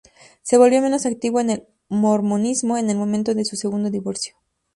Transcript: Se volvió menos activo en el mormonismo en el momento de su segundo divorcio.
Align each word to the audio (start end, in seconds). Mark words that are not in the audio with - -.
Se 0.41 0.57
volvió 0.57 0.81
menos 0.81 1.05
activo 1.05 1.41
en 1.41 1.51
el 1.51 1.63
mormonismo 1.87 2.75
en 2.75 2.89
el 2.89 2.97
momento 2.97 3.35
de 3.35 3.45
su 3.45 3.55
segundo 3.55 3.91
divorcio. 3.91 4.35